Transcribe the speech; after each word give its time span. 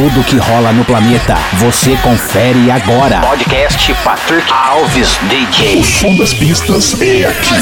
Tudo 0.00 0.24
que 0.24 0.38
rola 0.38 0.72
no 0.72 0.82
planeta, 0.82 1.36
você 1.58 1.94
confere 1.96 2.70
agora. 2.70 3.20
Podcast 3.20 3.92
Patrick 4.02 4.50
Alves 4.50 5.20
DJ. 5.28 5.78
O 5.78 5.84
som 5.84 6.16
das 6.16 6.32
pistas 6.32 6.98
é 7.02 7.26
aqui. 7.26 7.52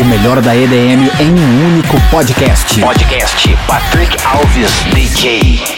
O 0.00 0.04
melhor 0.06 0.40
da 0.40 0.56
EDM 0.56 1.10
em 1.20 1.34
um 1.38 1.66
único 1.66 2.00
podcast. 2.10 2.80
Podcast 2.80 3.58
Patrick 3.66 4.16
Alves 4.24 4.72
DJ. 4.94 5.73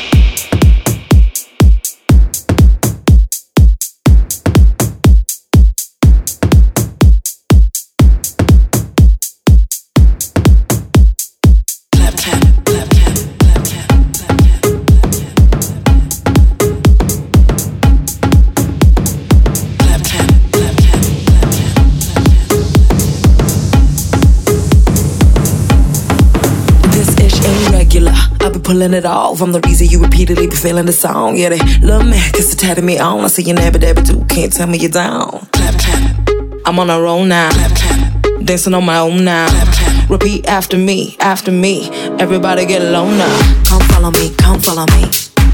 Pulling 28.66 28.94
it 28.94 29.04
off. 29.04 29.40
I'm 29.40 29.52
the 29.52 29.60
reason 29.60 29.86
you 29.86 30.02
repeatedly 30.02 30.48
be 30.48 30.56
feeling 30.56 30.86
the 30.86 30.92
song. 30.92 31.36
Yeah, 31.36 31.50
they 31.50 31.60
love 31.86 32.04
me, 32.04 32.18
cause 32.32 32.50
they 32.50 32.56
tatted 32.66 32.82
me 32.82 32.98
on. 32.98 33.20
I 33.20 33.28
see 33.28 33.44
you 33.44 33.54
never, 33.54 33.78
never 33.78 34.02
do, 34.02 34.24
can't 34.24 34.52
tell 34.52 34.66
me 34.66 34.78
you're 34.78 34.90
down. 34.90 35.46
Clap, 35.52 35.78
clap. 35.78 36.28
I'm 36.66 36.78
on 36.80 36.90
a 36.90 37.00
roll 37.00 37.24
now. 37.24 37.50
Clap, 37.50 37.76
clap. 37.76 38.44
Dancing 38.44 38.74
on 38.74 38.84
my 38.84 38.98
own 38.98 39.24
now. 39.24 39.48
Clap, 39.48 39.72
clap. 39.72 40.10
Repeat 40.10 40.48
after 40.48 40.76
me, 40.76 41.16
after 41.20 41.52
me. 41.52 41.88
Everybody 42.18 42.66
get 42.66 42.82
low 42.82 43.08
now. 43.08 43.62
Come 43.64 43.82
follow 43.82 44.10
me, 44.10 44.34
come 44.36 44.60
follow 44.60 44.86
me. 44.98 45.08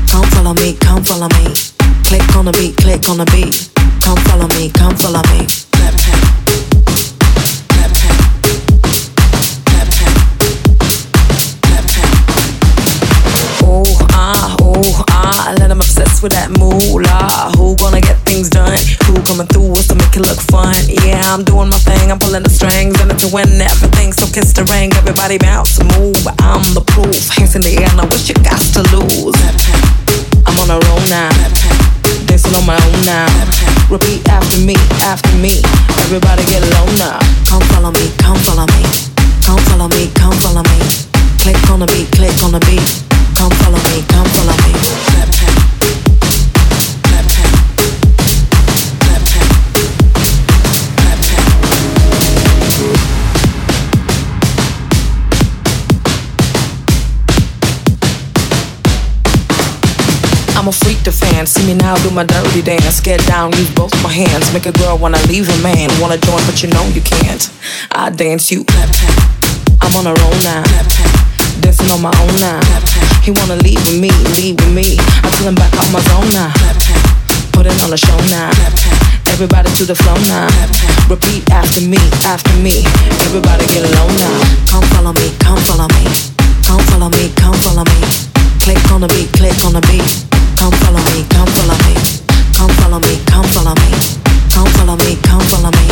Come 0.08 0.24
follow 0.32 0.54
me, 0.54 0.74
come 0.80 1.04
follow 1.04 1.28
me. 1.28 1.52
Click 2.08 2.36
on 2.36 2.46
the 2.46 2.52
beat, 2.52 2.76
click 2.78 3.08
on 3.10 3.18
the 3.18 3.26
beat. 3.26 3.68
Come 4.00 4.16
follow 4.24 4.48
me, 4.56 4.70
come 4.70 4.96
follow 4.96 5.22
me. 5.32 5.71
I 15.08 15.54
let 15.58 15.68
them 15.68 15.78
obsessed 15.78 16.22
with 16.22 16.32
that 16.32 16.50
moolah. 16.58 17.54
Who 17.54 17.76
gonna 17.78 18.00
get 18.00 18.18
things 18.26 18.50
done? 18.50 18.78
Who 19.06 19.14
coming 19.22 19.46
through 19.46 19.70
with 19.70 19.86
to 19.88 19.94
make 19.94 20.14
it 20.16 20.26
look 20.26 20.40
fun? 20.50 20.74
Yeah, 21.06 21.22
I'm 21.30 21.44
doing 21.44 21.70
my 21.70 21.78
thing. 21.86 22.10
I'm 22.10 22.18
pulling 22.18 22.42
the 22.42 22.50
strings 22.50 22.98
and 22.98 23.10
I'm 23.10 23.18
to 23.22 23.30
win 23.30 23.46
everything. 23.62 24.10
So 24.12 24.26
kiss 24.26 24.50
the 24.52 24.66
ring, 24.74 24.90
everybody 24.98 25.38
bounce, 25.38 25.78
move. 25.94 26.18
I'm 26.42 26.62
the 26.74 26.82
proof. 26.82 27.14
Hands 27.38 27.54
in 27.54 27.62
the 27.62 27.78
air, 27.78 27.90
now 27.94 28.10
what 28.10 28.26
you 28.26 28.34
got 28.42 28.58
to 28.74 28.82
lose? 28.90 29.38
I'm 30.42 30.56
on 30.58 30.68
a 30.74 30.78
roll 30.90 31.02
now. 31.06 31.30
Dancing 32.26 32.54
on 32.58 32.66
my 32.66 32.74
own 32.74 32.98
now. 33.06 33.30
Repeat 33.86 34.26
after 34.26 34.58
me, 34.58 34.74
after 35.06 35.30
me. 35.38 35.62
Everybody 36.08 36.42
get 36.50 36.62
low 36.74 36.86
now. 36.98 37.22
Come 37.46 37.62
follow 37.70 37.94
me, 37.94 38.10
come 38.18 38.38
follow 38.42 38.66
me. 38.74 38.82
Come 39.46 39.62
follow 39.70 39.88
me, 39.94 40.10
come 40.18 40.34
follow 40.42 40.66
me. 40.66 40.78
Click 41.38 41.58
on 41.70 41.80
the 41.80 41.86
beat, 41.86 42.10
click 42.10 42.34
on 42.42 42.52
the 42.52 42.60
beat. 42.66 43.11
Come 43.36 43.50
follow 43.50 43.78
me, 43.90 44.02
come 44.08 44.26
follow 44.26 44.56
me. 44.56 44.72
I'm 60.54 60.68
a 60.68 60.72
freak 60.72 61.02
to 61.02 61.10
fans. 61.10 61.50
See 61.50 61.66
me 61.66 61.74
now 61.74 61.96
do 62.04 62.10
my 62.10 62.22
dirty 62.22 62.62
dance. 62.62 63.00
Get 63.00 63.26
down, 63.26 63.50
use 63.52 63.74
both 63.74 63.92
my 64.02 64.12
hands. 64.12 64.52
Make 64.52 64.66
a 64.66 64.72
girl 64.72 64.96
wanna 64.96 65.18
leave 65.26 65.48
a 65.48 65.62
man. 65.62 65.90
Wanna 66.00 66.18
join, 66.18 66.40
but 66.46 66.62
you 66.62 66.68
know 66.68 66.84
you 66.94 67.00
can't. 67.00 67.50
I 67.90 68.10
dance 68.10 68.52
you. 68.52 68.64
I'm 69.80 69.96
on 69.96 70.06
a 70.06 70.14
roll 70.14 70.38
now. 70.44 70.62
Dancing 71.60 71.90
on 71.90 72.00
my 72.00 72.14
own 72.20 72.40
now. 72.40 73.11
He 73.22 73.30
wanna 73.30 73.54
leave 73.62 73.78
with 73.86 74.02
me, 74.02 74.10
leave 74.34 74.58
with 74.58 74.74
me. 74.74 74.98
I 75.22 75.30
tell 75.38 75.46
him 75.46 75.54
back 75.54 75.70
off 75.78 75.86
my 75.94 76.02
zone 76.10 76.26
now. 76.34 76.50
Put 77.54 77.70
it 77.70 77.78
on 77.86 77.90
the 77.94 77.96
show 77.96 78.18
now. 78.34 78.50
Everybody 79.30 79.70
to 79.78 79.84
the 79.86 79.94
flow 79.94 80.18
now. 80.26 80.50
Repeat 81.06 81.46
after 81.54 81.86
me, 81.86 82.02
after 82.26 82.50
me. 82.58 82.82
Everybody 83.30 83.62
get 83.70 83.86
low 83.94 84.10
now. 84.18 84.42
Come 84.66 84.82
follow 84.90 85.14
me, 85.14 85.30
come 85.38 85.58
follow 85.70 85.86
me. 85.94 86.02
Come 86.66 86.82
follow 86.90 87.14
me, 87.14 87.30
come 87.38 87.54
follow 87.62 87.86
me. 87.86 88.00
Click 88.58 88.82
on 88.90 89.06
the 89.06 89.08
beat, 89.14 89.30
click 89.38 89.54
on 89.62 89.78
the 89.78 89.82
beat. 89.86 90.02
Come 90.58 90.74
follow 90.82 90.98
me, 91.14 91.22
come 91.30 91.46
follow 91.54 91.78
me. 91.86 91.94
Come 92.58 92.74
follow 92.82 92.98
me, 93.06 93.22
come 93.30 93.46
follow 93.54 93.74
me. 93.86 93.90
Come 94.50 94.66
follow 94.74 94.98
me, 94.98 95.14
come 95.22 95.46
follow 95.46 95.70
me. 95.70 95.86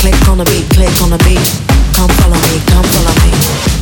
Click 0.00 0.16
on 0.24 0.40
the 0.40 0.48
beat, 0.48 0.64
click 0.72 0.96
on 1.04 1.12
the 1.12 1.20
beat. 1.28 1.44
Come 1.92 2.08
follow 2.16 2.40
me, 2.48 2.56
come 2.64 2.88
follow 2.96 3.12
me. 3.28 3.81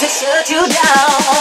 to 0.00 0.08
shut 0.08 0.48
you 0.48 0.66
down. 0.66 1.39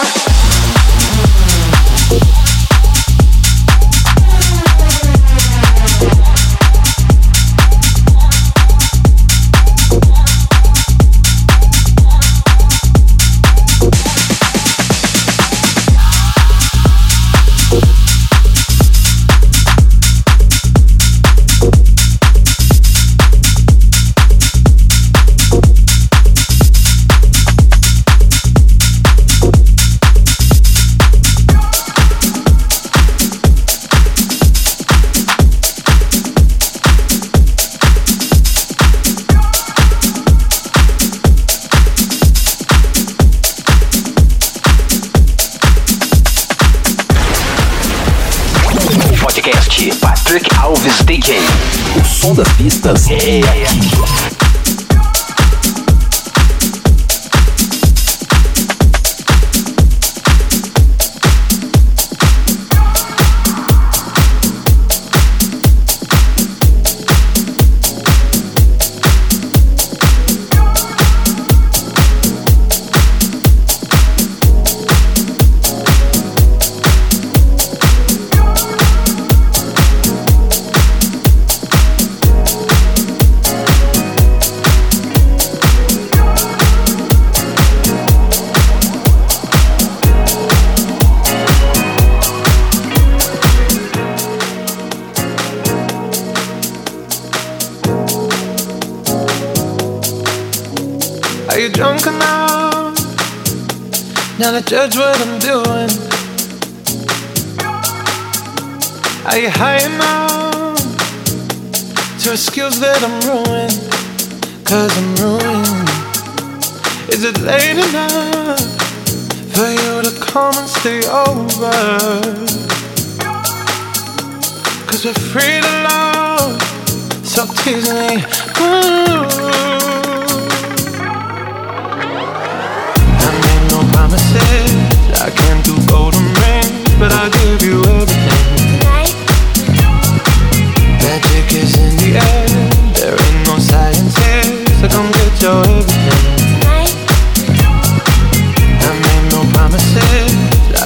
Revistas 52.69 53.08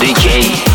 DJ 0.00 0.67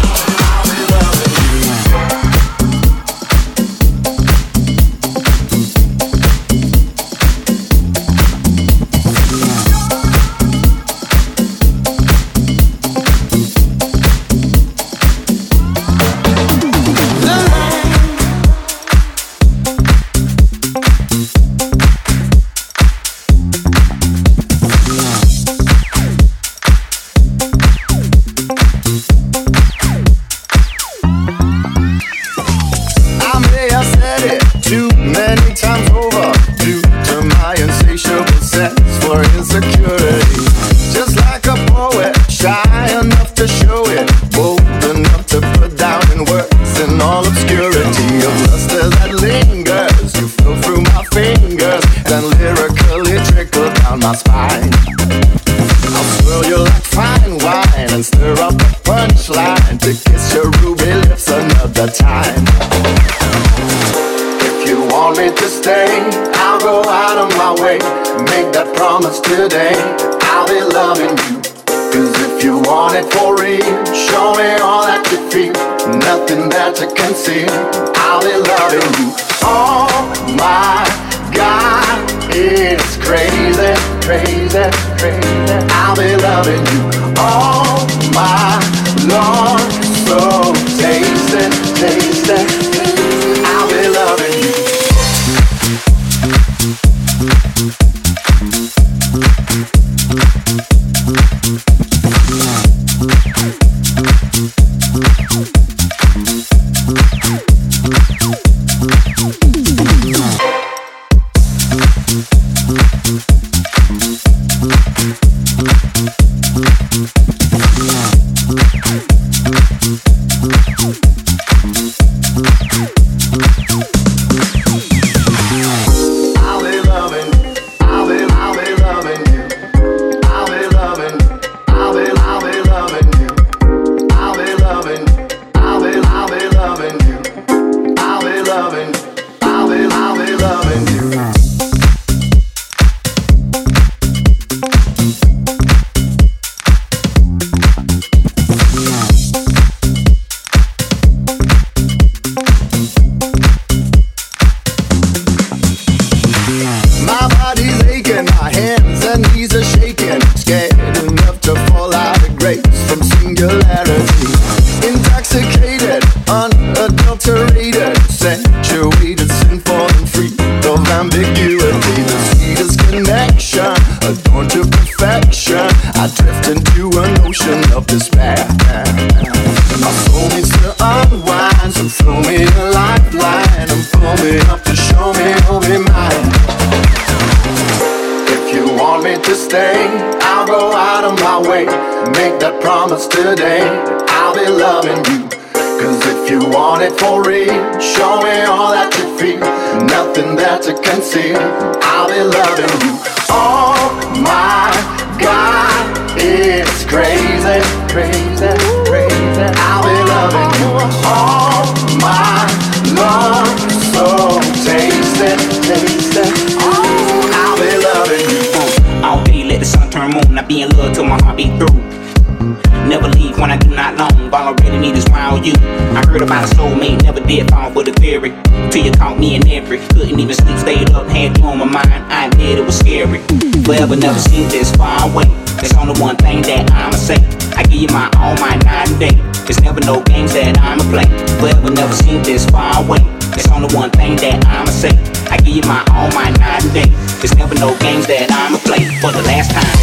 Till 229.13 229.19
me 229.19 229.35
in 229.35 229.47
every. 229.49 229.77
Couldn't 229.77 230.19
even 230.19 230.33
sleep, 230.33 230.57
stayed 230.57 230.89
up, 230.91 231.07
had 231.07 231.37
you 231.37 231.43
on 231.43 231.59
my 231.59 231.65
mind. 231.65 232.11
I 232.11 232.25
admit 232.27 232.57
it 232.57 232.65
was 232.65 232.79
scary. 232.79 233.19
Forever 233.61 233.95
never 233.95 234.17
seen 234.17 234.49
this 234.49 234.75
far 234.75 235.07
away. 235.07 235.25
There's 235.61 235.73
only 235.73 235.93
one 236.01 236.15
thing 236.15 236.41
that 236.43 236.71
I'ma 236.71 236.97
say. 236.97 237.21
I 237.55 237.61
give 237.61 237.81
you 237.81 237.87
my 237.89 238.09
all, 238.17 238.33
my 238.41 238.55
night 238.65 238.89
and 238.89 238.99
day. 238.99 239.13
There's 239.45 239.61
never 239.61 239.81
no 239.81 240.01
games 240.01 240.33
that 240.33 240.57
I'ma 240.57 240.83
play. 240.89 241.05
Forever 241.37 241.69
never 241.69 241.93
seen 241.93 242.23
this 242.23 242.49
far 242.49 242.83
away. 242.83 243.05
There's 243.37 243.47
only 243.53 243.69
one 243.75 243.91
thing 243.91 244.15
that 244.17 244.47
I'ma 244.47 244.71
say. 244.71 244.97
I 245.29 245.37
give 245.37 245.55
you 245.57 245.65
my 245.69 245.85
all, 245.93 246.09
my 246.17 246.31
night 246.41 246.63
and 246.65 246.73
day. 246.73 246.89
There's 247.21 247.35
never 247.37 247.53
no 247.55 247.77
games 247.77 248.07
that 248.07 248.31
I'ma 248.31 248.57
play 248.65 248.81
for 248.97 249.11
the 249.11 249.21
last 249.29 249.51
time 249.53 249.77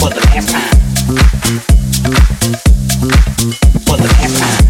for 0.00 0.08
the 0.08 0.20
last 0.32 0.48
time. 0.48 0.72
For 3.84 3.96
the 3.98 4.08
last 4.08 4.38
time. 4.40 4.63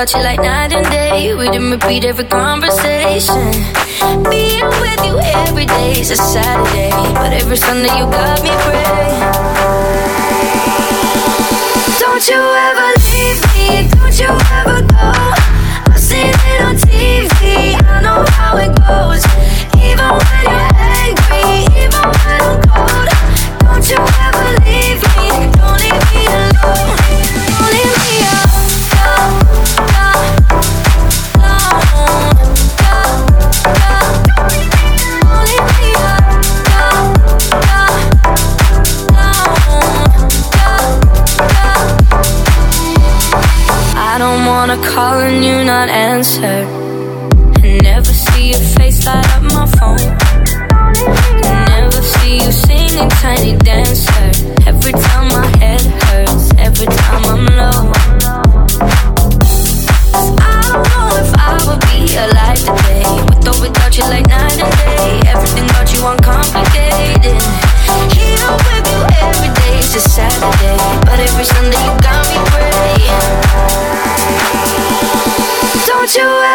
Without 0.00 0.18
you, 0.18 0.24
like 0.24 0.40
night 0.40 0.72
and 0.72 0.86
day. 0.86 1.34
We 1.34 1.50
didn't 1.50 1.70
repeat 1.70 2.04
every 2.04 2.24
conversation. 2.24 3.52
Being 4.30 4.68
with 4.80 5.04
you 5.04 5.18
every 5.44 5.66
day 5.66 6.00
is 6.00 6.10
a 6.10 6.16
Saturday, 6.16 6.90
but 7.14 7.32
every 7.32 7.56
Sunday 7.56 7.92
you 7.98 8.06
got 8.08 8.42
me 8.42 8.50
praying. 8.64 9.20
Don't 12.00 12.26
you 12.28 12.40
ever 12.40 12.69
And 46.20 47.82
never 47.82 48.12
see 48.12 48.50
your 48.50 48.60
face 48.60 49.06
light 49.06 49.24
up 49.34 49.42
my 49.42 49.64
phone. 49.80 49.98
And 51.48 51.70
never 51.70 52.02
see 52.02 52.44
you 52.44 52.52
singing 52.52 53.08
tiny 53.08 53.56
dancer. 53.56 54.28
Every 54.66 54.92
time 54.92 55.28
my 55.28 55.46
head 55.56 55.80
hurts, 55.80 56.52
every 56.58 56.88
time 56.88 57.24
I'm 57.24 57.46
low. 57.56 57.92
I 60.36 60.60
don't 60.68 60.84
know 60.92 61.08
if 61.24 61.32
I 61.40 61.56
would 61.64 61.80
be 61.88 62.04
alive 62.14 62.60
today. 62.68 63.08
With 63.24 63.48
or 63.48 63.56
without 63.62 63.96
you, 63.96 64.04
like. 64.04 64.28
Everything 65.24 65.64
about 65.70 65.88
you. 65.90 66.00
Here 68.12 68.52
with 68.68 68.86
you 68.92 69.00
every 69.24 69.48
day 69.56 69.80
a 69.80 70.00
Saturday. 70.00 70.76
But 71.00 71.18
every 71.18 71.44
Sunday 71.44 71.99
you 76.16 76.49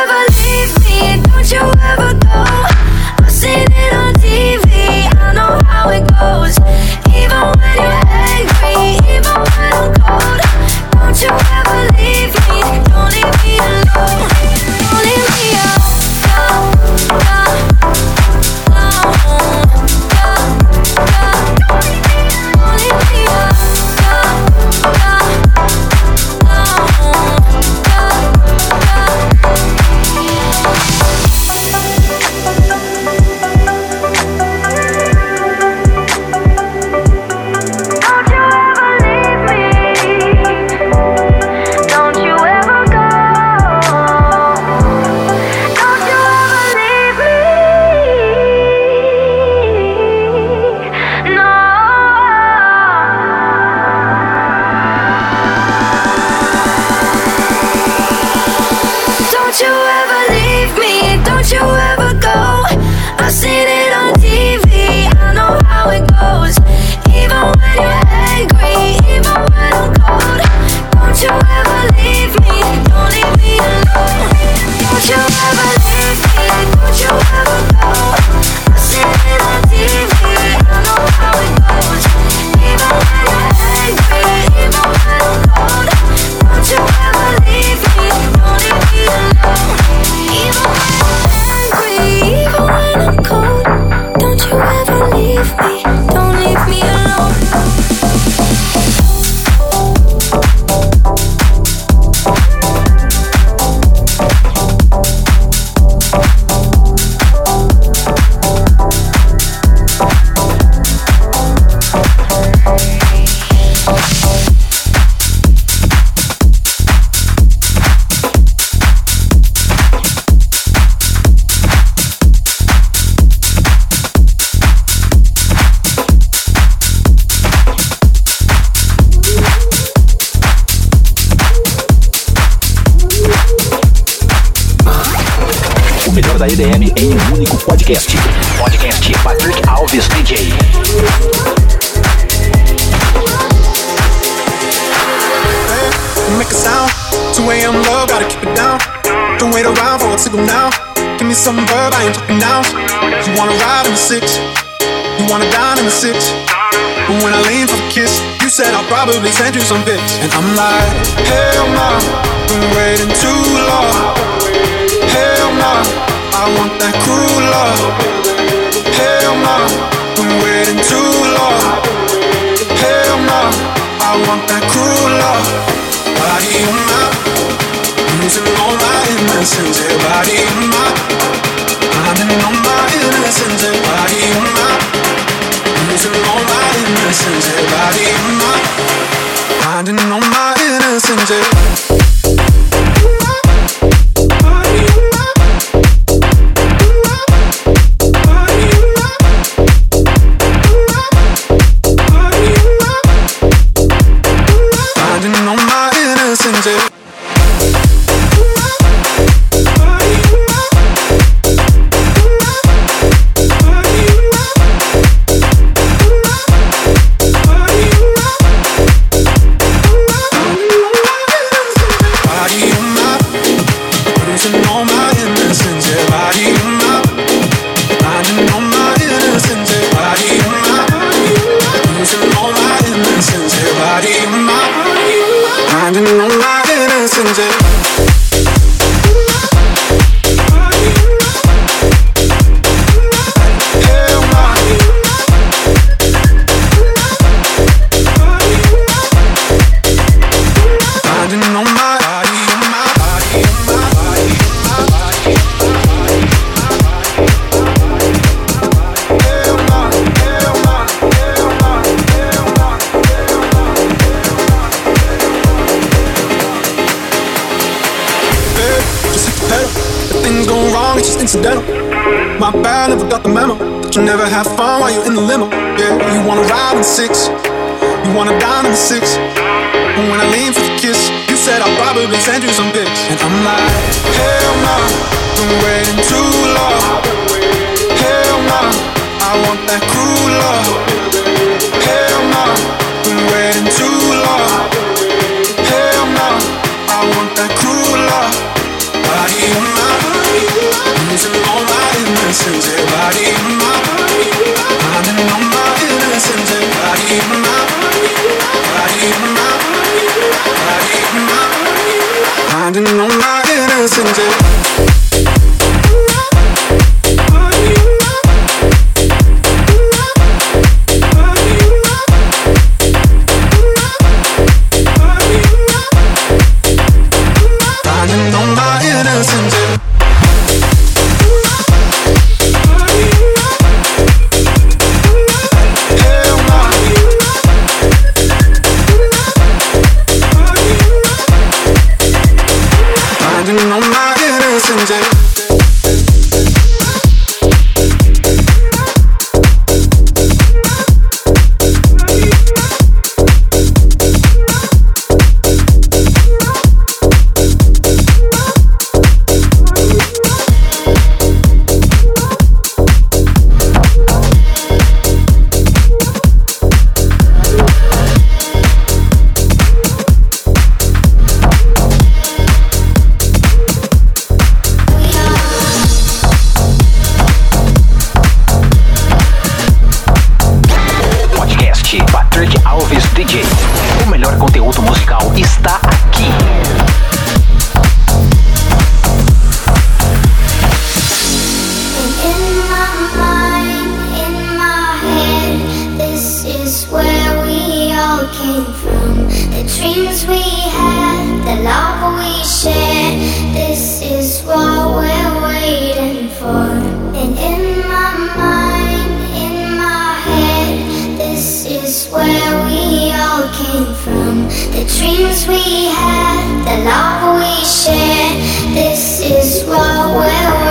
is 411.86 412.07
where 412.07 412.65
we 412.65 413.11
all 413.11 413.47
came 413.53 413.93
from. 413.93 414.47
The 414.73 414.83
dreams 414.97 415.47
we 415.47 415.86
had, 415.93 416.65
the 416.65 416.83
love 416.83 417.38
we 417.38 417.63
shared. 417.63 418.41
This 418.73 419.21
is 419.21 419.63
what 419.69 420.15
we're. 420.15 420.64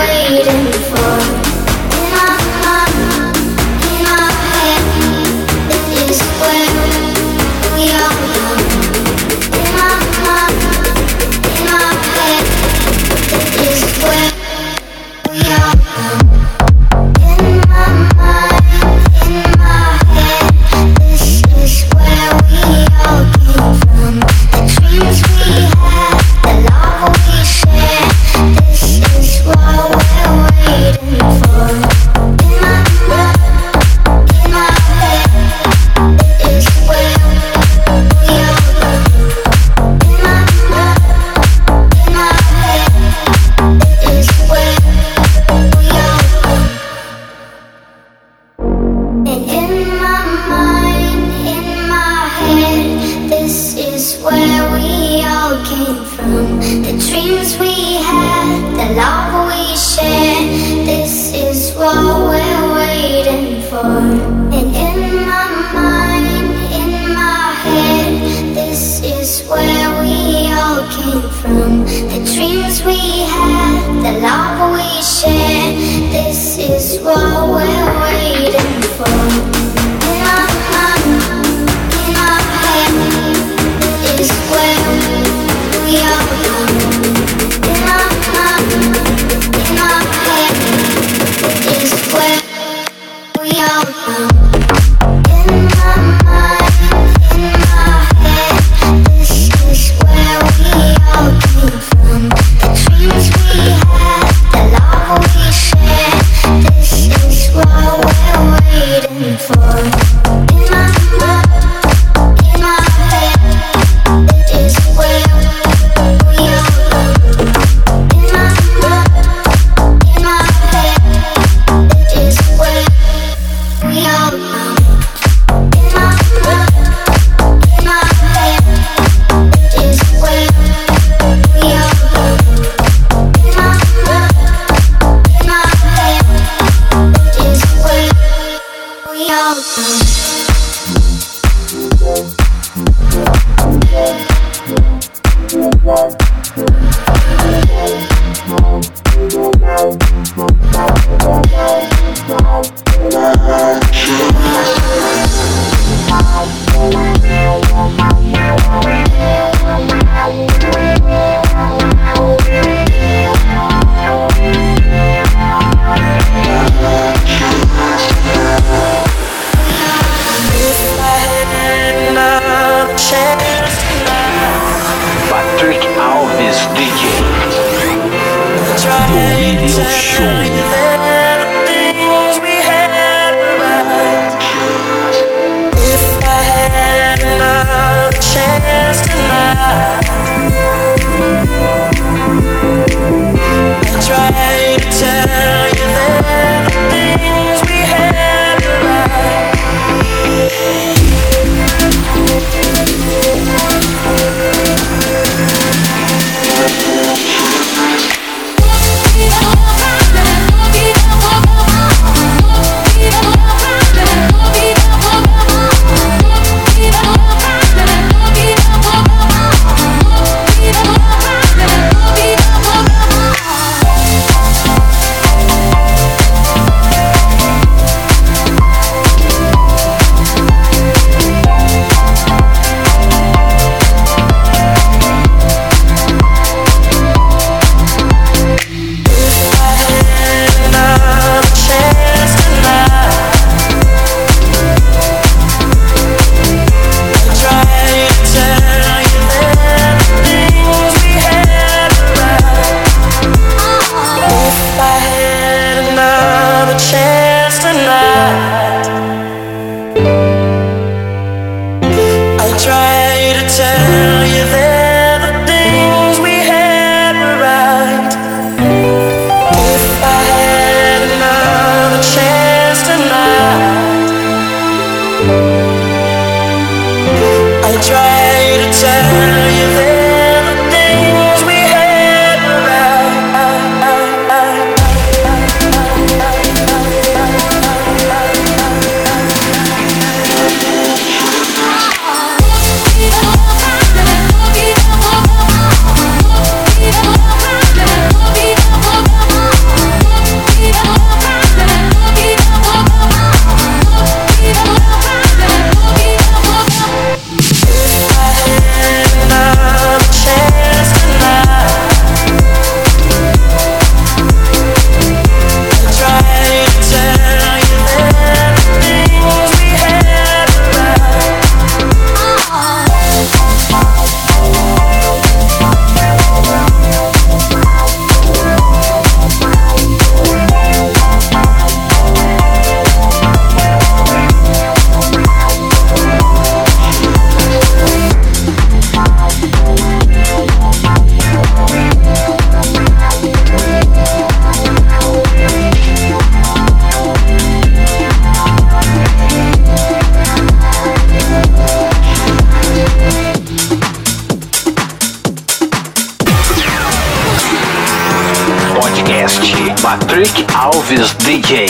Patrick 359.94 360.34
Alves 360.48 361.14
DJ. 361.22 361.68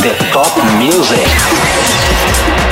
The 0.00 0.14
Top 0.32 0.56
Music. 0.78 2.71